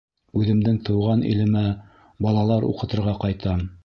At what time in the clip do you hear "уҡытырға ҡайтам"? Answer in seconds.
2.71-3.63